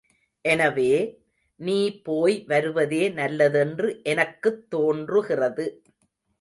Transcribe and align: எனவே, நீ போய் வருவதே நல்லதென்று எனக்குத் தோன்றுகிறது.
எனவே, 0.45 0.93
நீ 1.59 2.01
போய் 2.01 2.43
வருவதே 2.47 3.09
நல்லதென்று 3.09 3.99
எனக்குத் 4.03 4.69
தோன்றுகிறது. 4.69 5.83